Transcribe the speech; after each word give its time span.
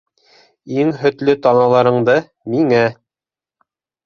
Иң 0.83 0.93
һөтлө 1.01 1.35
таналарыңды... 1.43 2.17
миңә?!. 2.55 2.81